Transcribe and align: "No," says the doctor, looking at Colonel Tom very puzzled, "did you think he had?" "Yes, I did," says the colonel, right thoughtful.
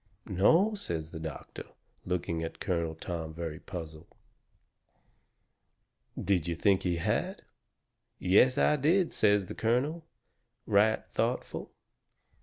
"No," 0.25 0.73
says 0.73 1.11
the 1.11 1.19
doctor, 1.19 1.63
looking 2.07 2.41
at 2.41 2.59
Colonel 2.59 2.95
Tom 2.95 3.35
very 3.35 3.59
puzzled, 3.59 4.07
"did 6.19 6.47
you 6.47 6.55
think 6.55 6.81
he 6.81 6.95
had?" 6.95 7.43
"Yes, 8.17 8.57
I 8.57 8.77
did," 8.77 9.13
says 9.13 9.45
the 9.45 9.53
colonel, 9.53 10.03
right 10.65 11.05
thoughtful. 11.07 11.71